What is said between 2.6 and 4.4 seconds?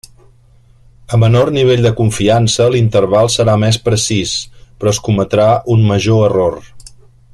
l'interval serà més precís,